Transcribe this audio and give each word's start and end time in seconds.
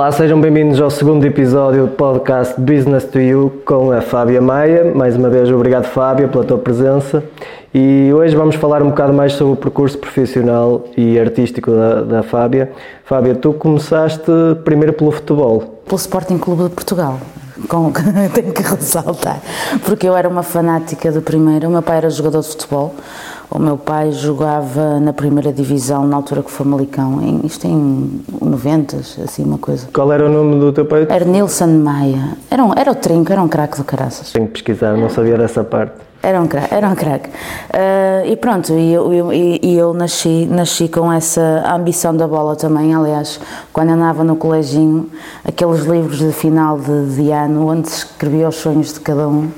Olá, 0.00 0.10
sejam 0.10 0.40
bem-vindos 0.40 0.80
ao 0.80 0.88
segundo 0.88 1.26
episódio 1.26 1.86
do 1.86 1.92
podcast 1.92 2.58
Business 2.58 3.04
to 3.04 3.20
You 3.20 3.60
com 3.66 3.92
a 3.92 4.00
Fábia 4.00 4.40
Maia. 4.40 4.94
Mais 4.94 5.14
uma 5.14 5.28
vez, 5.28 5.52
obrigado 5.52 5.84
Fábia 5.84 6.26
pela 6.26 6.42
tua 6.42 6.56
presença. 6.56 7.22
E 7.74 8.10
hoje 8.10 8.34
vamos 8.34 8.54
falar 8.54 8.82
um 8.82 8.88
bocado 8.88 9.12
mais 9.12 9.34
sobre 9.34 9.52
o 9.52 9.56
percurso 9.56 9.98
profissional 9.98 10.86
e 10.96 11.20
artístico 11.20 11.70
da, 11.72 12.00
da 12.00 12.22
Fábia. 12.22 12.72
Fábia, 13.04 13.34
tu 13.34 13.52
começaste 13.52 14.24
primeiro 14.64 14.94
pelo 14.94 15.10
futebol. 15.10 15.82
Pelo 15.84 15.96
Sporting 15.98 16.38
Clube 16.38 16.62
de 16.62 16.70
Portugal. 16.70 17.18
Com, 17.68 17.92
tenho 18.32 18.54
que 18.54 18.62
ressaltar, 18.62 19.38
porque 19.84 20.08
eu 20.08 20.16
era 20.16 20.26
uma 20.26 20.42
fanática 20.42 21.12
do 21.12 21.20
primeiro. 21.20 21.68
O 21.68 21.70
meu 21.70 21.82
pai 21.82 21.98
era 21.98 22.08
jogador 22.08 22.40
de 22.40 22.48
futebol, 22.48 22.94
o 23.50 23.58
meu 23.58 23.76
pai 23.76 24.12
jogava 24.12 25.00
na 25.00 25.12
primeira 25.12 25.52
divisão, 25.52 26.06
na 26.06 26.16
altura 26.16 26.42
que 26.42 26.50
foi 26.50 26.64
Malicão, 26.64 27.20
em, 27.20 27.40
isto 27.44 27.66
em 27.66 28.22
90, 28.40 28.96
assim 28.96 29.42
uma 29.42 29.58
coisa. 29.58 29.88
Qual 29.92 30.12
era 30.12 30.24
o 30.24 30.28
nome 30.28 30.60
do 30.60 30.72
teu 30.72 30.84
pai? 30.84 31.06
Era 31.08 31.24
Nilson 31.24 31.66
Maia. 31.66 32.36
Era, 32.48 32.64
um, 32.64 32.72
era 32.76 32.92
o 32.92 32.94
trinco, 32.94 33.32
era 33.32 33.42
um 33.42 33.48
craque 33.48 33.76
do 33.76 33.84
caraças. 33.84 34.30
Tenho 34.30 34.46
que 34.46 34.52
pesquisar, 34.52 34.96
não 34.96 35.10
sabia 35.10 35.36
dessa 35.36 35.64
parte. 35.64 35.94
Era 36.22 36.40
um 36.40 36.46
craque, 36.46 36.74
era 36.74 36.86
um 36.86 36.94
craque. 36.94 37.28
Uh, 37.28 38.30
e 38.30 38.36
pronto, 38.36 38.72
e 38.74 38.92
eu, 38.92 39.12
eu, 39.12 39.32
e 39.32 39.76
eu 39.76 39.94
nasci, 39.94 40.46
nasci 40.50 40.86
com 40.86 41.10
essa 41.10 41.64
ambição 41.74 42.14
da 42.14 42.28
bola 42.28 42.54
também. 42.54 42.94
Aliás, 42.94 43.40
quando 43.72 43.90
andava 43.90 44.22
no 44.22 44.36
coleginho, 44.36 45.10
aqueles 45.44 45.80
livros 45.86 46.18
de 46.18 46.30
final 46.30 46.78
de, 46.78 47.16
de 47.16 47.30
ano, 47.32 47.66
onde 47.66 47.88
se 47.88 48.04
escrevia 48.04 48.48
os 48.48 48.56
sonhos 48.56 48.92
de 48.92 49.00
cada 49.00 49.26
um, 49.26 49.50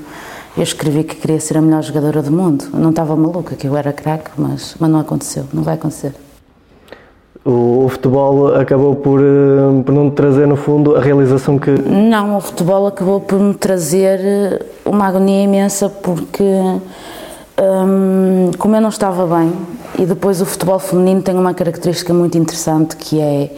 eu 0.55 0.63
escrevi 0.63 1.03
que 1.03 1.15
queria 1.15 1.39
ser 1.39 1.57
a 1.57 1.61
melhor 1.61 1.81
jogadora 1.81 2.21
do 2.21 2.31
mundo. 2.31 2.65
Eu 2.71 2.79
não 2.79 2.91
estava 2.91 3.15
maluca, 3.15 3.55
que 3.55 3.67
eu 3.67 3.75
era 3.75 3.91
craque, 3.91 4.31
mas, 4.37 4.75
mas 4.79 4.89
não 4.89 4.99
aconteceu, 4.99 5.45
não 5.51 5.63
vai 5.63 5.75
acontecer. 5.75 6.13
O, 7.43 7.85
o, 7.85 7.89
futebol 7.89 8.55
acabou 8.55 8.95
por, 8.95 9.19
eh, 9.19 9.83
por 9.85 9.93
não 9.93 10.09
trazer, 10.09 10.47
no 10.47 10.55
fundo, 10.55 10.95
a 10.95 11.01
realização 11.01 11.59
que. 11.59 11.71
Não, 11.71 12.37
o 12.37 12.41
futebol 12.41 12.87
acabou 12.87 13.19
por 13.19 13.37
me 13.37 13.53
trazer 13.53 14.19
eh, 14.21 14.65
uma 14.85 15.07
agonia 15.07 15.43
imensa, 15.43 15.89
porque, 15.89 16.43
hum, 17.59 18.51
como 18.57 18.75
eu 18.77 18.81
não 18.81 18.87
estava 18.87 19.25
bem, 19.25 19.51
e 19.99 20.05
depois 20.05 20.41
o 20.41 20.45
futebol 20.45 20.79
feminino 20.79 21.21
tem 21.21 21.35
uma 21.35 21.53
característica 21.53 22.13
muito 22.13 22.37
interessante 22.37 22.95
que 22.95 23.19
é 23.19 23.51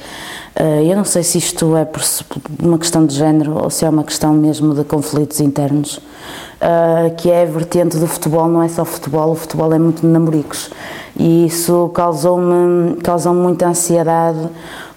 eh, 0.56 0.86
eu 0.86 0.96
não 0.96 1.04
sei 1.04 1.22
se 1.22 1.38
isto 1.38 1.76
é 1.76 1.84
por 1.84 2.02
uma 2.62 2.78
questão 2.78 3.06
de 3.06 3.14
género 3.14 3.62
ou 3.62 3.70
se 3.70 3.84
é 3.84 3.90
uma 3.90 4.04
questão 4.04 4.34
mesmo 4.34 4.74
de 4.74 4.84
conflitos 4.86 5.42
internos, 5.42 6.00
eh, 6.62 7.12
que 7.18 7.30
é 7.30 7.44
a 7.44 7.46
vertente 7.46 7.98
do 7.98 8.08
futebol, 8.08 8.48
não 8.48 8.64
é 8.64 8.70
só 8.70 8.86
futebol, 8.86 9.32
o 9.32 9.36
futebol 9.36 9.74
é 9.74 9.80
muito 9.80 10.06
namoricos. 10.06 10.70
E 11.18 11.46
isso 11.46 11.90
causou-me 11.94 12.96
causou 13.02 13.34
muita 13.34 13.68
ansiedade, 13.68 14.40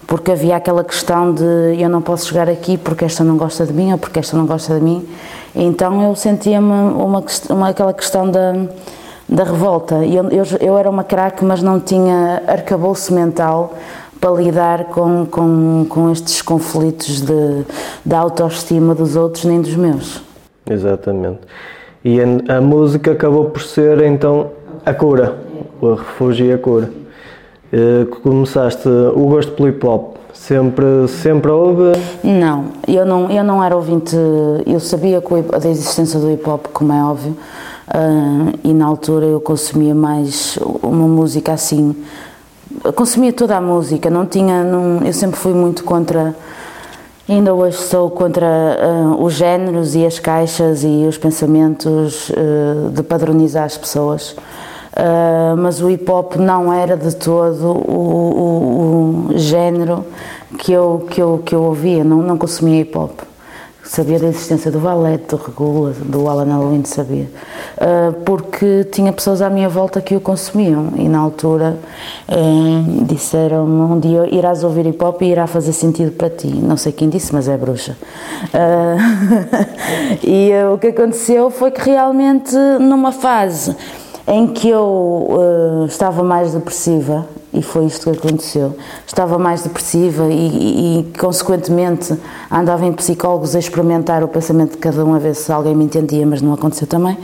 porque 0.06 0.33
havia 0.33 0.56
aquela 0.56 0.84
questão 0.84 1.34
de 1.34 1.42
eu 1.78 1.89
não 1.89 2.03
posso 2.03 2.28
chegar 2.28 2.48
aqui 2.48 2.78
porque 2.78 3.05
esta 3.05 3.25
não 3.25 3.36
gosta 3.36 3.66
de 3.66 3.72
mim 3.72 3.92
ou 3.92 3.98
porque 3.98 4.20
esta 4.20 4.36
não 4.36 4.47
gosta 4.47 4.75
de 4.77 4.81
mim. 4.81 5.06
Então 5.55 6.03
eu 6.03 6.14
sentia-me 6.14 6.66
uma, 6.66 7.25
uma, 7.50 7.69
aquela 7.69 7.92
questão 7.92 8.31
da, 8.31 8.55
da 9.29 9.45
revolta. 9.45 9.97
Eu, 10.05 10.29
eu, 10.31 10.45
eu 10.61 10.79
era 10.79 10.89
uma 10.89 11.05
craque, 11.05 11.45
mas 11.45 11.62
não 11.62 11.79
tinha 11.79 12.43
arcabouço 12.47 13.12
mental 13.12 13.75
para 14.21 14.31
lidar 14.33 14.84
com, 14.87 15.27
com, 15.27 15.87
com 15.89 16.11
estes 16.11 16.43
conflitos 16.43 17.21
de, 17.21 17.65
de 18.05 18.15
autoestima 18.15 18.95
dos 18.95 19.15
outros 19.17 19.45
nem 19.45 19.61
dos 19.61 19.77
meus. 19.77 20.23
Exatamente. 20.69 21.41
E 22.05 22.19
a, 22.21 22.56
a 22.56 22.61
música 22.61 23.12
acabou 23.12 23.47
por 23.47 23.62
ser 23.62 24.03
então 24.03 24.51
a 24.84 24.95
cura, 24.95 25.37
o 25.81 25.95
refúgio 25.95 26.47
e 26.47 26.53
a 26.53 26.59
cura. 26.59 26.91
Eh, 27.71 28.06
começaste 28.23 28.89
o 28.89 29.27
gosto 29.27 29.53
pelo 29.53 29.69
hip 29.69 29.87
hop, 29.87 30.16
sempre, 30.33 31.06
sempre 31.06 31.50
houve? 31.50 31.93
Não, 32.25 32.66
eu 32.87 33.05
não, 33.05 33.31
eu 33.31 33.45
não 33.45 33.62
era 33.62 33.77
ouvinte, 33.77 34.16
eu 34.66 34.81
sabia 34.81 35.21
da 35.21 35.69
existência 35.69 36.19
do 36.19 36.31
hip 36.31 36.49
hop, 36.49 36.66
como 36.72 36.95
é 36.95 37.03
óbvio, 37.03 37.37
uh, 37.94 38.59
e 38.62 38.72
na 38.72 38.87
altura 38.87 39.26
eu 39.26 39.41
consumia 39.41 39.94
mais 39.94 40.59
uma 40.82 41.06
música 41.06 41.53
assim 41.53 41.94
consumia 42.94 43.32
toda 43.32 43.56
a 43.56 43.60
música, 43.60 44.10
não 44.10 44.26
tinha, 44.26 44.62
não, 44.62 45.04
eu 45.04 45.12
sempre 45.12 45.38
fui 45.38 45.53
muito 45.53 45.84
contra, 45.84 46.34
ainda 47.28 47.54
hoje 47.54 47.77
sou 47.78 48.10
contra 48.10 48.47
uh, 48.47 49.22
os 49.22 49.34
géneros 49.34 49.94
e 49.94 50.04
as 50.04 50.19
caixas 50.19 50.84
e 50.84 51.06
os 51.09 51.19
pensamentos 51.19 52.31
uh, 52.31 52.91
de 52.91 53.03
padronizar 53.03 53.65
as 53.65 53.77
pessoas. 53.77 54.37
Uh, 54.93 55.56
mas 55.56 55.81
o 55.81 55.88
hip 55.88 56.10
hop 56.10 56.37
não 56.37 56.72
era 56.72 56.97
de 56.97 57.15
todo 57.15 57.71
o, 57.71 59.28
o, 59.28 59.31
o, 59.31 59.38
género 59.38 60.04
que 60.59 60.72
eu, 60.72 61.06
que 61.09 61.22
eu, 61.22 61.41
que 61.44 61.54
eu 61.54 61.62
ouvia, 61.62 62.03
não, 62.03 62.21
não 62.21 62.37
consumia 62.37 62.81
hip 62.81 62.97
hop 62.98 63.21
sabia 63.88 64.19
da 64.19 64.26
existência 64.26 64.71
do 64.71 64.78
Valete, 64.78 65.25
do 65.28 65.37
Regula, 65.37 65.93
do 65.99 66.28
Alan 66.28 66.44
Halloween, 66.44 66.84
sabia. 66.84 67.26
Uh, 67.76 68.12
porque 68.22 68.84
tinha 68.93 69.10
pessoas 69.12 69.41
à 69.41 69.49
minha 69.49 69.69
volta 69.69 70.00
que 70.03 70.15
o 70.15 70.21
consumiam 70.21 70.93
e 70.97 71.09
na 71.09 71.19
altura 71.19 71.78
uh, 72.28 73.04
disseram-me 73.04 73.81
um 73.81 73.98
dia 73.98 74.28
irás 74.32 74.62
ouvir 74.62 74.87
hip 74.87 75.03
hop 75.03 75.22
e 75.22 75.31
irá 75.31 75.47
fazer 75.47 75.72
sentido 75.72 76.12
para 76.12 76.28
ti. 76.28 76.48
Não 76.48 76.77
sei 76.77 76.93
quem 76.93 77.09
disse, 77.09 77.32
mas 77.32 77.48
é 77.48 77.56
bruxa. 77.56 77.97
Uh, 78.53 80.19
e 80.22 80.50
o 80.72 80.77
que 80.77 80.88
aconteceu 80.88 81.50
foi 81.50 81.71
que 81.71 81.88
realmente 81.88 82.54
numa 82.78 83.10
fase 83.10 83.75
em 84.27 84.48
que 84.48 84.69
eu 84.69 85.87
estava 85.88 86.22
mais 86.22 86.53
depressiva 86.53 87.25
e 87.53 87.62
foi 87.62 87.86
isto 87.86 88.10
que 88.10 88.19
aconteceu. 88.19 88.76
Estava 89.06 89.38
mais 89.38 89.62
depressiva 89.62 90.26
e, 90.28 91.00
e, 91.00 91.19
consequentemente, 91.19 92.14
andava 92.50 92.84
em 92.84 92.92
psicólogos 92.92 93.56
a 93.56 93.59
experimentar 93.59 94.22
o 94.22 94.28
pensamento 94.28 94.72
de 94.72 94.78
cada 94.78 95.04
um, 95.04 95.14
a 95.14 95.19
ver 95.19 95.34
se 95.34 95.50
alguém 95.50 95.75
me 95.75 95.84
entendia, 95.84 96.26
mas 96.26 96.42
não 96.42 96.53
aconteceu 96.53 96.86
também. 96.86 97.16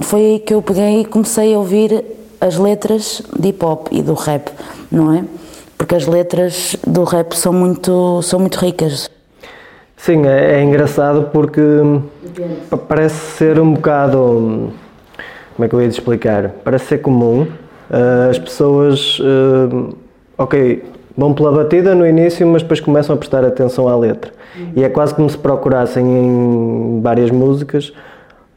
foi 0.00 0.20
aí 0.20 0.38
que 0.40 0.54
eu 0.54 0.60
peguei 0.60 1.00
e 1.00 1.04
comecei 1.04 1.54
a 1.54 1.58
ouvir 1.58 2.04
as 2.40 2.58
letras 2.58 3.22
de 3.38 3.48
hip 3.48 3.64
hop 3.64 3.88
e 3.90 4.02
do 4.02 4.14
rap, 4.14 4.50
não 4.90 5.12
é? 5.12 5.24
Porque 5.78 5.94
as 5.94 6.06
letras 6.06 6.76
do 6.86 7.04
rap 7.04 7.34
são 7.34 7.52
muito, 7.52 8.20
são 8.22 8.38
muito 8.38 8.56
ricas. 8.56 9.10
Sim, 9.96 10.26
é, 10.26 10.60
é 10.60 10.62
engraçado 10.62 11.30
porque 11.32 11.60
parece 12.86 13.14
ser 13.36 13.58
um 13.58 13.72
bocado. 13.74 14.72
Como 15.54 15.64
é 15.64 15.68
que 15.68 15.74
eu 15.74 15.80
ia 15.80 15.88
te 15.88 15.92
explicar? 15.98 16.50
Parece 16.62 16.84
ser 16.86 16.98
comum 16.98 17.46
as 18.28 18.38
pessoas, 18.38 19.18
uh, 19.20 19.96
ok, 20.36 20.82
vão 21.16 21.32
pela 21.32 21.52
batida 21.52 21.94
no 21.94 22.06
início, 22.06 22.46
mas 22.46 22.62
depois 22.62 22.80
começam 22.80 23.14
a 23.14 23.18
prestar 23.18 23.44
atenção 23.44 23.88
à 23.88 23.96
letra. 23.96 24.32
Uhum. 24.56 24.72
E 24.76 24.84
é 24.84 24.88
quase 24.88 25.14
como 25.14 25.28
se 25.30 25.38
procurassem 25.38 26.04
em 26.04 27.00
várias 27.02 27.30
músicas 27.30 27.92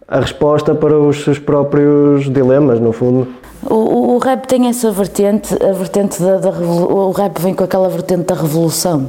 a 0.07 0.19
resposta 0.19 0.73
para 0.73 0.97
os 0.97 1.23
seus 1.23 1.37
próprios 1.37 2.31
dilemas, 2.31 2.79
no 2.79 2.91
fundo. 2.91 3.27
O, 3.63 4.15
o 4.15 4.17
rap 4.17 4.47
tem 4.47 4.67
essa 4.67 4.89
vertente, 4.89 5.53
a 5.61 5.73
vertente 5.73 6.21
da, 6.21 6.37
da, 6.37 6.49
o 6.49 7.11
rap 7.11 7.39
vem 7.39 7.53
com 7.53 7.63
aquela 7.63 7.89
vertente 7.89 8.23
da 8.23 8.35
revolução. 8.35 9.07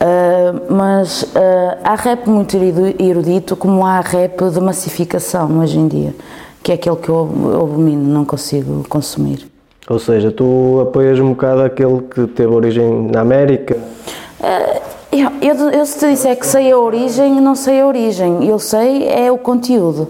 Uh, 0.00 0.72
mas 0.72 1.22
uh, 1.22 1.78
há 1.84 1.94
rap 1.94 2.26
muito 2.28 2.56
erudito, 2.98 3.54
como 3.54 3.84
há 3.84 4.00
rap 4.00 4.50
de 4.50 4.60
massificação 4.60 5.60
hoje 5.60 5.78
em 5.78 5.86
dia 5.86 6.14
que 6.62 6.72
é 6.72 6.74
aquele 6.74 6.96
que 6.96 7.08
eu 7.08 7.20
abomino, 7.60 8.02
não 8.02 8.24
consigo 8.24 8.84
consumir. 8.88 9.50
Ou 9.88 9.98
seja, 9.98 10.30
tu 10.30 10.80
apoias 10.80 11.18
um 11.18 11.30
bocado 11.30 11.62
aquele 11.62 12.02
que 12.02 12.26
teve 12.28 12.52
origem 12.52 13.08
na 13.10 13.20
América? 13.20 13.76
Uh, 14.40 14.80
eu, 15.10 15.30
eu, 15.42 15.70
eu, 15.70 15.86
se 15.86 15.98
te 15.98 16.10
disser 16.10 16.38
que 16.38 16.46
sei 16.46 16.70
a 16.70 16.78
origem, 16.78 17.40
não 17.40 17.54
sei 17.54 17.80
a 17.80 17.86
origem. 17.86 18.46
Eu 18.46 18.58
sei 18.58 19.08
é 19.08 19.30
o 19.30 19.36
conteúdo. 19.36 20.08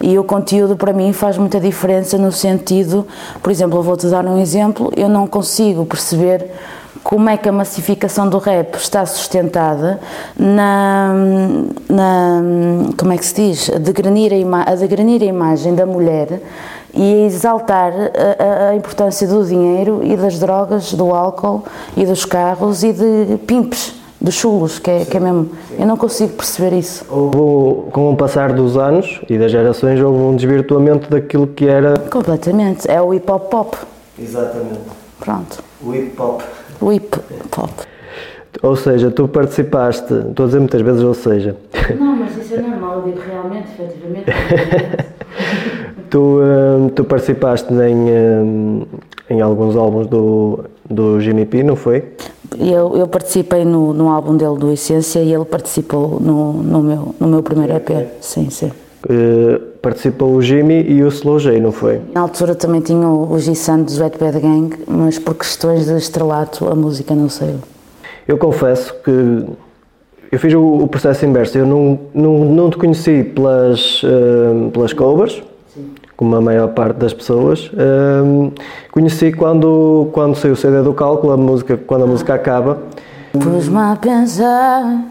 E 0.00 0.16
o 0.16 0.22
conteúdo 0.22 0.76
para 0.76 0.92
mim 0.92 1.12
faz 1.12 1.36
muita 1.36 1.58
diferença 1.58 2.16
no 2.16 2.30
sentido, 2.30 3.04
por 3.42 3.50
exemplo, 3.50 3.82
vou-te 3.82 4.06
dar 4.06 4.24
um 4.24 4.38
exemplo, 4.38 4.92
eu 4.96 5.08
não 5.08 5.26
consigo 5.26 5.84
perceber 5.84 6.52
como 7.02 7.28
é 7.28 7.36
que 7.36 7.48
a 7.48 7.52
massificação 7.52 8.28
do 8.28 8.38
rap 8.38 8.76
está 8.76 9.04
sustentada 9.04 9.98
na, 10.38 11.12
na 11.88 12.42
como 12.96 13.12
é 13.12 13.16
que 13.16 13.24
se 13.24 13.34
diz, 13.34 13.70
a 13.70 13.78
degranir 13.78 14.32
a, 14.32 14.72
a, 14.72 14.74
degranir 14.74 15.22
a 15.22 15.26
imagem 15.26 15.74
da 15.74 15.86
mulher 15.86 16.40
e 16.92 17.24
exaltar 17.26 17.92
a, 17.92 18.70
a, 18.70 18.76
importância 18.76 19.26
do 19.26 19.44
dinheiro 19.44 20.00
e 20.02 20.16
das 20.16 20.38
drogas, 20.38 20.92
do 20.92 21.14
álcool 21.14 21.64
e 21.96 22.04
dos 22.04 22.24
carros 22.24 22.82
e 22.82 22.92
de 22.92 23.38
pimpes, 23.46 23.94
de 24.20 24.32
chulos, 24.32 24.78
que 24.78 24.90
é, 24.90 25.04
que 25.04 25.16
é 25.16 25.20
mesmo. 25.20 25.50
Eu 25.78 25.86
não 25.86 25.96
consigo 25.96 26.32
perceber 26.32 26.76
isso. 26.76 27.04
Houve, 27.08 27.90
com 27.90 28.12
o 28.12 28.16
passar 28.16 28.52
dos 28.52 28.76
anos 28.76 29.20
e 29.28 29.38
das 29.38 29.50
gerações, 29.50 30.00
houve 30.00 30.18
um 30.18 30.36
desvirtuamento 30.36 31.08
daquilo 31.08 31.46
que 31.46 31.66
era. 31.66 31.98
Completamente. 31.98 32.90
É 32.90 33.00
o 33.00 33.14
hip 33.14 33.30
hop 33.30 33.48
pop. 33.48 33.76
Exatamente. 34.18 34.80
Pronto. 35.20 35.62
O 35.82 35.94
hip 35.94 36.20
hop. 36.20 36.42
O 36.80 36.92
hip 36.92 37.16
hop. 37.56 37.70
Ou 38.62 38.74
seja, 38.74 39.10
tu 39.10 39.28
participaste, 39.28 40.12
estou 40.12 40.44
a 40.44 40.46
dizer 40.46 40.58
muitas 40.58 40.80
vezes, 40.80 41.02
ou 41.02 41.14
seja. 41.14 41.56
Não, 41.98 42.16
mas 42.16 42.36
isso 42.36 42.54
é 42.54 42.60
normal, 42.60 42.96
eu 42.96 43.02
digo 43.02 43.20
realmente, 43.26 43.68
efetivamente. 43.72 44.26
tu, 46.10 46.40
hum, 46.40 46.88
tu 46.88 47.04
participaste 47.04 47.72
em, 47.72 47.96
hum, 47.96 48.86
em 49.30 49.40
alguns 49.40 49.76
álbuns 49.76 50.06
do, 50.08 50.64
do 50.88 51.20
Jimmy 51.20 51.46
P, 51.46 51.62
não 51.62 51.76
foi? 51.76 52.04
Eu, 52.58 52.96
eu 52.96 53.06
participei 53.06 53.64
no, 53.64 53.92
no 53.92 54.08
álbum 54.08 54.36
dele 54.36 54.56
do 54.56 54.72
Essência 54.72 55.20
e 55.20 55.32
ele 55.32 55.44
participou 55.44 56.18
no, 56.18 56.54
no, 56.54 56.82
meu, 56.82 57.14
no 57.20 57.28
meu 57.28 57.42
primeiro 57.42 57.74
EP. 57.74 58.08
Sim, 58.20 58.50
sim. 58.50 58.72
Uh, 59.04 59.60
participou 59.80 60.34
o 60.34 60.42
Jimmy 60.42 60.82
e 60.82 61.04
o 61.04 61.08
Slow 61.08 61.38
J, 61.38 61.60
não 61.60 61.70
foi? 61.70 62.00
Na 62.12 62.22
altura 62.22 62.54
também 62.56 62.80
tinha 62.80 63.06
o, 63.06 63.32
o 63.32 63.38
G-San 63.38 63.82
do 63.82 64.00
Wet 64.00 64.18
Bad 64.18 64.40
Gang, 64.40 64.76
mas 64.88 65.18
por 65.18 65.34
questões 65.34 65.86
de 65.86 65.96
estrelato 65.96 66.66
a 66.66 66.74
música 66.74 67.14
não 67.14 67.28
saiu. 67.28 67.60
Eu 68.28 68.36
confesso 68.36 68.94
que 69.02 69.46
eu 70.30 70.38
fiz 70.38 70.52
o, 70.52 70.60
o 70.60 70.86
processo 70.86 71.24
inverso. 71.24 71.56
Eu 71.56 71.66
não, 71.66 71.98
não, 72.12 72.44
não 72.44 72.70
te 72.70 72.76
conheci 72.76 73.24
pelas, 73.24 74.02
uh, 74.02 74.70
pelas 74.70 74.92
covers, 74.92 75.42
como 76.14 76.36
a 76.36 76.40
maior 76.40 76.68
parte 76.68 76.98
das 76.98 77.14
pessoas. 77.14 77.68
Uh, 77.68 78.52
conheci 78.92 79.32
quando, 79.32 80.10
quando 80.12 80.36
saiu 80.36 80.52
o 80.52 80.56
CD 80.56 80.82
do 80.82 80.92
cálculo, 80.92 81.32
a 81.32 81.38
música, 81.38 81.78
quando 81.78 82.04
a 82.04 82.06
música 82.06 82.34
acaba. 82.34 82.78
Pus-me 83.32 83.78
a 83.78 83.96
pensar 83.96 85.06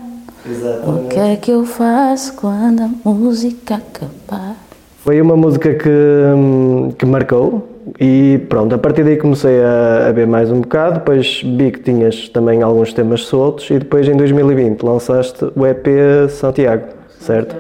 Exatamente. 0.48 1.06
o 1.06 1.08
que 1.10 1.20
é 1.20 1.36
que 1.38 1.52
eu 1.52 1.66
faço 1.66 2.36
quando 2.36 2.84
a 2.84 3.10
música 3.10 3.76
acabar. 3.78 4.56
Foi 5.00 5.20
uma 5.20 5.36
música 5.36 5.74
que, 5.74 6.94
que 7.00 7.06
marcou 7.08 7.77
e 8.00 8.46
pronto, 8.50 8.76
a 8.76 8.78
partir 8.78 9.04
daí 9.04 9.18
comecei 9.18 9.62
a, 9.64 10.08
a 10.08 10.12
ver 10.12 10.28
mais 10.28 10.52
um 10.52 10.62
bocado, 10.62 11.00
depois 11.00 11.42
vi 11.44 11.72
que 11.72 11.80
tinhas 11.80 12.30
também 12.30 12.62
alguns 12.62 12.94
temas 12.94 13.22
soltos 13.22 13.70
e 13.70 13.80
depois 13.80 14.08
em 14.08 14.16
2020 14.16 14.82
lançaste 14.84 15.46
o 15.56 15.66
EP 15.66 15.88
Santiago, 16.30 16.88
certo? 17.20 17.56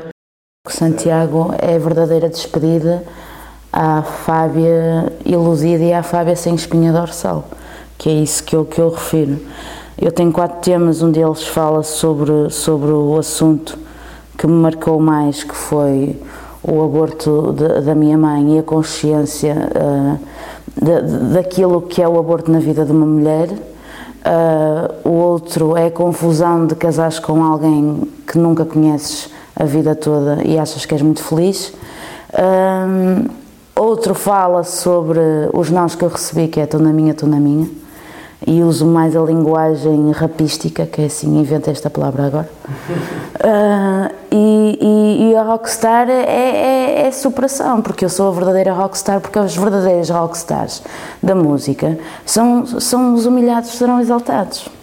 Santiago 0.68 1.54
é 1.60 1.80
verdadeira 1.80 2.30
despedida 2.30 3.04
à 3.72 4.02
Fábia 4.02 5.12
iludida 5.26 5.84
e 5.84 5.94
à 5.94 6.04
Fábia 6.04 6.36
sem 6.36 6.56
espinha 6.56 6.92
dorsal, 6.92 7.48
que 7.98 8.10
é 8.10 8.14
isso 8.14 8.44
que 8.44 8.56
eu, 8.56 8.66
que 8.66 8.80
eu 8.80 8.90
refiro. 8.90 9.40
Eu 10.00 10.12
tenho 10.12 10.32
quatro 10.32 10.60
temas, 10.62 11.02
um 11.02 11.12
deles 11.12 11.48
fala 11.48 11.82
sobre, 11.84 12.50
sobre 12.50 12.92
o 12.92 13.18
assunto 13.18 13.78
que 14.38 14.46
me 14.46 14.54
marcou 14.54 15.00
mais, 15.00 15.44
que 15.44 15.56
foi 15.56 16.16
o 16.68 16.84
aborto 16.84 17.54
de, 17.54 17.82
da 17.82 17.96
minha 17.96 18.18
mãe 18.18 18.58
e 18.58 18.60
a 18.60 18.64
consciência 18.64 19.56
uh, 19.56 20.20
de, 20.76 21.34
daquilo 21.34 21.82
que 21.82 22.02
é 22.02 22.08
o 22.08 22.20
aborto 22.20 22.52
na 22.52 22.60
vida 22.60 22.86
de 22.86 22.92
uma 22.92 23.06
mulher. 23.06 23.50
Uh, 23.50 25.08
o 25.08 25.12
outro 25.12 25.78
é 25.78 25.88
a 25.88 25.92
confusão 25.92 26.68
de 26.68 26.76
casares 26.76 27.18
com 27.18 27.42
alguém 27.42 28.02
que 28.28 28.38
nunca 28.38 28.66
conheces 28.66 29.30
a 29.56 29.64
vida 29.64 29.96
toda 29.96 30.44
e 30.44 30.60
achas 30.60 30.86
que 30.86 30.94
és 30.94 31.02
muito 31.02 31.24
feliz. 31.24 31.74
Uh, 32.34 33.30
outro 33.74 34.14
fala 34.14 34.66
sobre 34.66 35.20
os 35.54 35.70
nós 35.70 35.96
que 35.96 36.04
eu 36.04 36.10
recebi, 36.10 36.50
que 36.50 36.60
é 36.60 36.66
estou 36.66 36.82
na 36.82 36.92
minha, 36.92 37.14
estou 37.14 37.30
na 37.30 37.40
minha 37.40 37.87
e 38.48 38.64
uso 38.64 38.86
mais 38.86 39.14
a 39.14 39.20
linguagem 39.20 40.10
rapística, 40.12 40.86
que 40.86 41.02
é 41.02 41.06
assim, 41.06 41.38
invento 41.38 41.70
esta 41.70 41.90
palavra 41.90 42.28
agora. 42.28 42.50
Uh, 43.36 44.16
e, 44.32 44.80
e, 44.82 45.32
e, 45.32 45.36
a 45.36 45.44
rockstar 45.44 46.10
é, 46.10 46.24
é, 46.24 47.08
é, 47.08 47.12
superação, 47.12 47.82
porque 47.82 48.06
eu 48.06 48.10
sou 48.10 48.30
a 48.30 48.32
verdadeira 48.32 48.72
rockstar, 48.72 49.20
porque 49.20 49.38
os 49.38 49.54
verdadeiros 49.54 50.10
rockstars 50.10 50.82
da 51.22 51.36
música 51.36 52.00
são, 52.26 52.66
são 52.66 53.14
os 53.14 53.26
humilhados 53.26 53.72
serão 53.72 54.00
exaltados. 54.00 54.77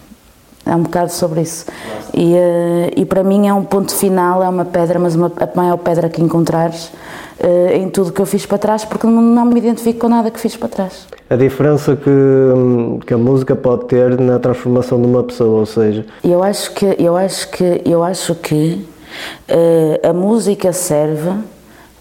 É 0.65 0.75
um 0.75 0.81
bocado 0.81 1.11
sobre 1.11 1.41
isso. 1.41 1.65
E, 2.13 2.33
uh, 2.33 2.91
e 2.95 3.05
para 3.05 3.23
mim 3.23 3.47
é 3.47 3.53
um 3.53 3.63
ponto 3.63 3.93
final, 3.93 4.41
é 4.41 4.49
uma 4.49 4.65
pedra, 4.65 4.97
mas 4.97 5.15
uma, 5.15 5.31
a 5.37 5.49
maior 5.55 5.77
pedra 5.77 6.09
que 6.09 6.21
encontrares 6.21 6.91
uh, 7.39 7.73
em 7.73 7.89
tudo 7.89 8.11
que 8.11 8.19
eu 8.19 8.25
fiz 8.25 8.45
para 8.45 8.57
trás, 8.57 8.83
porque 8.83 9.05
não, 9.05 9.21
não 9.21 9.45
me 9.45 9.59
identifico 9.59 9.99
com 9.99 10.09
nada 10.09 10.31
que 10.31 10.39
fiz 10.39 10.55
para 10.57 10.67
trás. 10.67 11.07
A 11.29 11.35
diferença 11.35 11.95
que, 11.95 13.05
que 13.05 13.13
a 13.13 13.17
música 13.17 13.55
pode 13.55 13.85
ter 13.85 14.19
na 14.19 14.39
transformação 14.39 14.99
de 14.99 15.07
uma 15.07 15.23
pessoa, 15.23 15.59
ou 15.59 15.65
seja. 15.65 16.05
Eu 16.23 16.43
acho 16.43 16.71
que 16.73 16.95
eu 16.97 17.15
acho 17.15 17.49
que 17.51 17.81
eu 17.85 18.03
acho 18.03 18.33
que 18.35 18.87
uh, 19.49 20.09
a 20.09 20.13
música 20.13 20.73
serve 20.73 21.31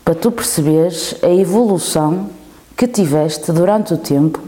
para 0.05 0.15
tu 0.15 0.31
perceberes 0.31 1.17
a 1.23 1.29
evolução 1.29 2.29
que 2.77 2.87
tiveste 2.87 3.53
durante 3.53 3.95
o 3.95 3.97
tempo 3.97 4.41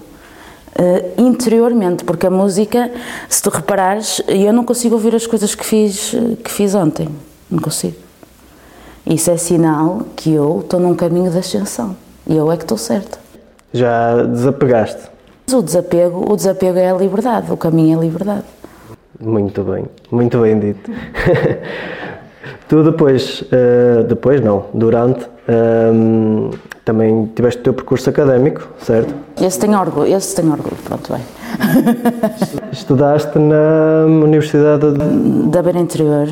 uh, 0.78 1.20
interiormente, 1.20 2.04
porque 2.04 2.26
a 2.26 2.30
música, 2.30 2.90
se 3.28 3.42
tu 3.42 3.50
reparares, 3.50 4.22
eu 4.28 4.52
não 4.52 4.64
consigo 4.64 4.94
ouvir 4.94 5.14
as 5.14 5.26
coisas 5.26 5.54
que 5.54 5.64
fiz 5.64 6.14
que 6.42 6.50
fiz 6.50 6.74
ontem, 6.74 7.08
não 7.50 7.58
consigo. 7.58 7.96
Isso 9.06 9.30
é 9.30 9.36
sinal 9.36 10.02
que 10.16 10.32
eu 10.32 10.60
estou 10.60 10.80
num 10.80 10.94
caminho 10.94 11.30
de 11.30 11.38
ascensão 11.38 11.96
e 12.26 12.36
eu 12.36 12.50
é 12.50 12.56
que 12.56 12.64
estou 12.64 12.76
certa. 12.76 13.18
Já 13.72 14.22
desapegaste? 14.22 15.02
O 15.52 15.62
desapego, 15.62 16.32
o 16.32 16.34
desapego 16.34 16.76
é 16.78 16.90
a 16.90 16.94
liberdade, 16.94 17.52
o 17.52 17.56
caminho 17.56 17.94
é 17.94 17.98
a 17.98 18.00
liberdade. 18.00 18.44
Muito 19.20 19.62
bem, 19.62 19.84
muito 20.10 20.40
bem 20.40 20.58
dito. 20.58 20.90
tu 22.68 22.82
depois, 22.82 23.42
uh, 23.42 24.02
depois 24.08 24.40
não, 24.40 24.66
durante, 24.74 25.26
também 26.84 27.30
tiveste 27.34 27.60
o 27.60 27.64
teu 27.64 27.74
percurso 27.74 28.10
académico, 28.10 28.68
certo? 28.82 29.14
Esse 29.40 29.58
tem 29.58 29.74
orgulho, 29.74 30.14
esse 30.14 30.34
tem 30.34 30.50
orgulho, 30.50 30.76
pronto, 30.84 31.12
bem. 31.12 31.22
Estudaste 32.72 33.38
na 33.38 34.06
Universidade 34.06 34.92
de... 34.92 35.48
da 35.48 35.62
Beira 35.62 35.78
Interior. 35.78 36.26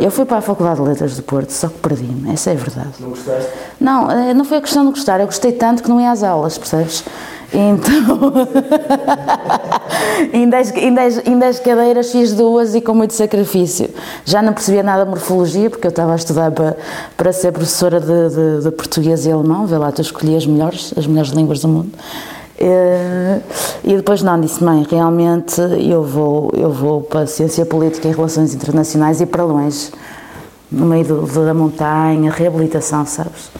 Eu 0.00 0.10
fui 0.10 0.24
para 0.24 0.38
a 0.38 0.40
Faculdade 0.40 0.80
de 0.80 0.88
Letras 0.88 1.16
de 1.16 1.22
Porto, 1.22 1.50
só 1.50 1.68
que 1.68 1.78
perdi-me, 1.78 2.32
essa 2.32 2.50
é 2.50 2.52
a 2.52 2.56
verdade. 2.56 2.92
Não 3.00 3.10
gostaste? 3.10 3.50
Não, 3.80 4.10
eh, 4.10 4.32
não 4.32 4.44
foi 4.44 4.58
a 4.58 4.60
questão 4.60 4.84
de 4.84 4.90
gostar, 4.90 5.18
eu 5.18 5.26
gostei 5.26 5.52
tanto 5.52 5.82
que 5.82 5.88
não 5.88 6.00
ia 6.00 6.12
às 6.12 6.22
aulas, 6.22 6.56
percebes? 6.56 7.04
Então, 7.52 8.32
em, 10.32 10.48
dez, 10.48 10.70
em, 10.76 10.94
dez, 10.94 11.26
em 11.26 11.38
dez 11.38 11.60
cadeiras 11.60 12.12
fiz 12.12 12.34
duas 12.34 12.74
e 12.74 12.80
com 12.80 12.94
muito 12.94 13.14
sacrifício. 13.14 13.88
Já 14.24 14.42
não 14.42 14.52
percebia 14.52 14.82
nada 14.82 15.04
de 15.04 15.10
morfologia, 15.10 15.70
porque 15.70 15.86
eu 15.86 15.90
estava 15.90 16.12
a 16.12 16.16
estudar 16.16 16.50
para, 16.50 16.76
para 17.16 17.32
ser 17.32 17.52
professora 17.52 18.00
de, 18.00 18.06
de, 18.06 18.64
de 18.64 18.70
português 18.70 19.24
e 19.24 19.32
alemão, 19.32 19.66
vê 19.66 19.78
lá, 19.78 19.90
tu 19.90 20.02
escolhi 20.02 20.36
as 20.36 20.46
melhores, 20.46 20.92
as 20.96 21.06
melhores 21.06 21.30
línguas 21.30 21.60
do 21.60 21.68
mundo. 21.68 21.92
Eh, 22.60 23.40
e 23.84 23.96
depois 23.96 24.20
não, 24.22 24.38
disse, 24.40 24.62
mãe, 24.62 24.84
realmente 24.88 25.60
eu 25.60 26.02
vou, 26.02 26.50
eu 26.54 26.72
vou 26.72 27.02
para 27.02 27.20
a 27.20 27.26
ciência 27.26 27.64
política 27.64 28.08
e 28.08 28.12
relações 28.12 28.52
internacionais 28.52 29.20
e 29.20 29.26
para 29.26 29.44
longe, 29.44 29.90
no 30.70 30.86
meio 30.86 31.04
do, 31.04 31.44
da 31.46 31.54
montanha, 31.54 32.30
reabilitação, 32.30 33.06
sabes? 33.06 33.50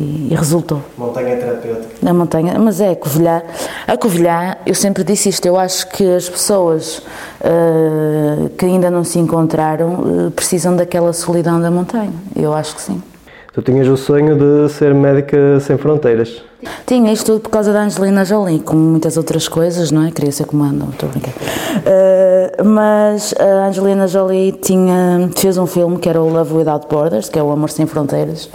E, 0.00 0.28
e, 0.30 0.34
resultou. 0.34 0.80
Montanha 0.96 1.36
terapêutica. 1.36 1.88
Na 2.00 2.14
montanha, 2.14 2.58
mas 2.58 2.80
é, 2.80 2.92
a 2.92 2.96
Covilhã, 2.96 3.42
a 3.86 3.96
Covilhã, 3.98 4.56
eu 4.64 4.74
sempre 4.74 5.04
disse 5.04 5.28
isto, 5.28 5.44
eu 5.44 5.58
acho 5.58 5.86
que 5.88 6.14
as 6.14 6.26
pessoas 6.26 6.98
uh, 7.40 8.48
que 8.56 8.64
ainda 8.64 8.90
não 8.90 9.04
se 9.04 9.18
encontraram 9.18 10.26
uh, 10.26 10.30
precisam 10.30 10.74
daquela 10.74 11.12
solidão 11.12 11.60
da 11.60 11.70
montanha, 11.70 12.12
eu 12.34 12.54
acho 12.54 12.74
que 12.74 12.80
sim. 12.80 13.02
Tu 13.52 13.60
tinhas 13.62 13.88
o 13.88 13.96
sonho 13.96 14.36
de 14.38 14.72
ser 14.72 14.94
médica 14.94 15.58
sem 15.60 15.76
fronteiras. 15.76 16.40
Tinha 16.86 17.12
isto 17.12 17.26
tudo 17.26 17.40
por 17.40 17.50
causa 17.50 17.72
da 17.72 17.82
Angelina 17.82 18.24
Jolie, 18.24 18.60
como 18.60 18.80
muitas 18.80 19.16
outras 19.16 19.48
coisas, 19.48 19.90
não 19.90 20.06
é? 20.06 20.10
Queria 20.10 20.30
ser 20.30 20.46
comando, 20.46 20.88
estou 20.90 21.08
a 21.08 21.12
brincar. 21.12 21.32
Uh, 21.32 22.64
mas 22.64 23.34
a 23.38 23.66
Angelina 23.66 24.06
Jolie 24.06 24.52
tinha, 24.52 25.28
fez 25.36 25.58
um 25.58 25.66
filme 25.66 25.98
que 25.98 26.08
era 26.08 26.20
o 26.22 26.28
Love 26.28 26.54
Without 26.54 26.86
Borders, 26.88 27.28
que 27.28 27.38
é 27.38 27.42
o 27.42 27.50
Amor 27.50 27.70
Sem 27.70 27.86
Fronteiras, 27.86 28.48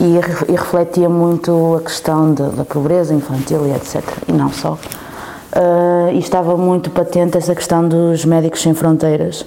e, 0.00 0.52
e 0.52 0.56
refletia 0.56 1.08
muito 1.08 1.76
a 1.76 1.80
questão 1.80 2.32
de, 2.34 2.42
da 2.50 2.64
pobreza 2.64 3.14
infantil 3.14 3.66
e 3.66 3.72
etc. 3.72 4.02
E 4.28 4.32
não 4.32 4.52
só. 4.52 4.72
Uh, 4.72 6.10
e 6.12 6.18
estava 6.18 6.56
muito 6.56 6.90
patente 6.90 7.38
essa 7.38 7.54
questão 7.54 7.88
dos 7.88 8.24
médicos 8.24 8.60
sem 8.60 8.74
fronteiras 8.74 9.46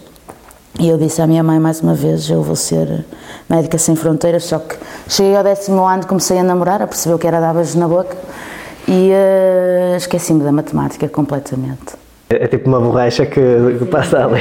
e 0.80 0.90
eu 0.90 0.98
disse 0.98 1.22
à 1.24 1.28
minha 1.28 1.44
mãe 1.44 1.60
mais 1.60 1.82
uma 1.82 1.96
vez: 1.96 2.30
eu 2.30 2.44
vou 2.44 2.56
ser 2.56 3.04
médica 3.50 3.78
sem 3.78 3.96
fronteiras. 3.96 4.44
Só 4.44 4.60
que 4.60 4.76
cheguei 5.08 5.36
ao 5.36 5.44
décimo 5.44 5.84
ano, 5.86 6.06
comecei 6.06 6.38
a 6.38 6.44
namorar, 6.44 6.82
a 6.82 6.88
perceber 6.88 7.18
que 7.18 7.28
era 7.28 7.40
dar 7.40 7.54
beijos 7.54 7.76
na 7.76 7.88
boca 7.88 8.16
e 8.88 9.12
uh, 9.12 9.98
esqueci-me 9.98 10.44
da 10.44 10.52
matemática 10.52 11.10
completamente. 11.10 11.98
É, 12.30 12.44
é, 12.44 12.48
tipo 12.48 12.70
uma 12.70 12.80
borracha 12.80 13.26
que, 13.26 13.42
que 13.80 13.86
passa 13.86 14.26
ali. 14.26 14.40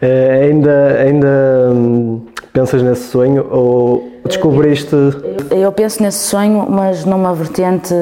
é, 0.00 0.40
ainda 0.48 0.96
ainda 0.98 1.70
hum, 1.74 2.15
pensas 2.56 2.82
nesse 2.82 3.10
sonho 3.10 3.46
ou 3.50 4.08
descobriste? 4.24 4.94
Eu, 5.50 5.58
eu 5.58 5.72
penso 5.72 6.02
nesse 6.02 6.20
sonho, 6.20 6.66
mas 6.70 7.04
numa 7.04 7.34
vertente. 7.34 7.94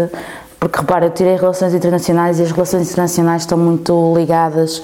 Porque 0.61 0.79
repara, 0.79 1.07
eu 1.07 1.11
tirei 1.11 1.35
relações 1.35 1.75
internacionais 1.75 2.39
e 2.39 2.43
as 2.45 2.53
relações 2.53 2.89
internacionais 2.89 3.43
estão 3.43 3.59
muito 3.59 4.15
ligadas 4.17 4.81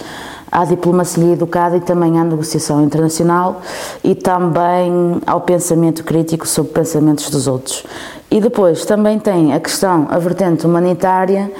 à 0.50 0.64
diplomacia 0.64 1.32
educada 1.32 1.76
e 1.76 1.80
também 1.80 2.18
à 2.18 2.24
negociação 2.24 2.82
internacional 2.82 3.62
e 4.02 4.14
também 4.14 5.22
ao 5.24 5.40
pensamento 5.40 6.02
crítico 6.02 6.46
sobre 6.46 6.72
pensamentos 6.72 7.30
dos 7.30 7.46
outros. 7.46 7.84
E 8.28 8.40
depois 8.40 8.84
também 8.84 9.18
tem 9.18 9.54
a 9.54 9.60
questão, 9.60 10.06
a 10.10 10.18
vertente 10.18 10.66
humanitária, 10.66 11.50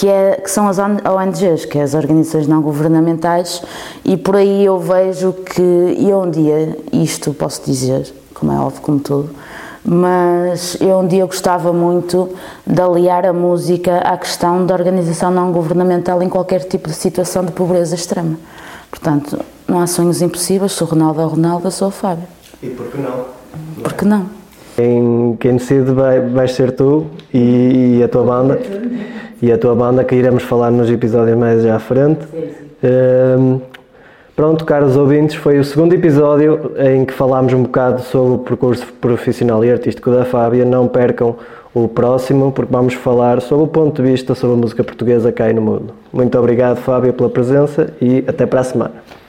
que, 0.00 0.08
é, 0.08 0.40
que 0.42 0.50
são 0.50 0.66
as 0.66 0.78
ONGs, 0.78 1.66
que 1.66 1.78
é 1.78 1.82
as 1.82 1.92
organizações 1.92 2.46
não 2.46 2.62
governamentais, 2.62 3.62
e 4.02 4.16
por 4.16 4.34
aí 4.34 4.64
eu 4.64 4.78
vejo 4.78 5.34
que, 5.34 5.60
e 5.98 6.10
um 6.14 6.30
dia, 6.30 6.74
isto 6.90 7.34
posso 7.34 7.62
dizer, 7.66 8.10
como 8.32 8.50
é 8.50 8.54
óbvio, 8.54 8.80
como 8.80 8.98
tudo, 8.98 9.28
mas 9.84 10.78
eu 10.80 11.00
um 11.00 11.06
dia 11.06 11.26
gostava 11.26 11.70
muito 11.70 12.30
de 12.66 12.80
aliar 12.80 13.26
a 13.26 13.32
música 13.34 13.98
à 13.98 14.16
questão 14.16 14.64
da 14.64 14.72
organização 14.72 15.30
não 15.30 15.52
governamental 15.52 16.22
em 16.22 16.30
qualquer 16.30 16.60
tipo 16.60 16.88
de 16.88 16.94
situação 16.94 17.44
de 17.44 17.52
pobreza 17.52 17.94
extrema. 17.94 18.38
Portanto, 18.90 19.38
não 19.68 19.80
há 19.80 19.86
sonhos 19.86 20.22
impossíveis, 20.22 20.72
sou 20.72 20.88
Ronaldo 20.88 21.20
ou 21.20 21.28
Ronaldo, 21.28 21.70
sou 21.70 21.88
o 21.88 21.90
Fábio. 21.90 22.24
E 22.62 22.70
por 22.70 22.86
que 22.86 22.96
não? 22.96 23.24
Por 23.82 23.92
que 23.92 24.04
não? 24.06 24.26
Quem, 24.76 25.36
quem 25.38 25.56
decide 25.56 25.92
vai, 25.92 26.20
vais 26.20 26.54
ser 26.54 26.72
tu 26.72 27.04
e, 27.34 27.98
e, 27.98 28.02
a 28.02 28.08
tua 28.08 28.24
banda. 28.24 28.58
E 29.42 29.50
a 29.50 29.58
tua 29.58 29.74
banda 29.74 30.04
que 30.04 30.14
iremos 30.14 30.42
falar 30.42 30.70
nos 30.70 30.90
episódios 30.90 31.36
mais 31.36 31.64
à 31.64 31.78
frente. 31.78 32.20
Um, 32.82 33.60
pronto, 34.36 34.64
caros 34.64 34.96
ouvintes, 34.96 35.36
foi 35.36 35.58
o 35.58 35.64
segundo 35.64 35.94
episódio 35.94 36.72
em 36.78 37.04
que 37.04 37.12
falámos 37.12 37.52
um 37.52 37.62
bocado 37.62 38.02
sobre 38.02 38.34
o 38.34 38.38
percurso 38.38 38.86
profissional 39.00 39.64
e 39.64 39.70
artístico 39.70 40.10
da 40.10 40.24
Fábia. 40.24 40.64
Não 40.64 40.86
percam 40.86 41.36
o 41.72 41.88
próximo, 41.88 42.52
porque 42.52 42.72
vamos 42.72 42.94
falar 42.94 43.40
sobre 43.40 43.64
o 43.64 43.68
ponto 43.68 44.02
de 44.02 44.10
vista 44.10 44.34
sobre 44.34 44.56
a 44.56 44.58
música 44.58 44.84
portuguesa 44.84 45.30
cá 45.32 45.52
no 45.52 45.62
mundo. 45.62 45.94
Muito 46.12 46.38
obrigado, 46.38 46.76
Fábio, 46.78 47.12
pela 47.12 47.30
presença 47.30 47.92
e 48.00 48.24
até 48.26 48.44
para 48.44 48.60
a 48.60 48.64
semana. 48.64 49.19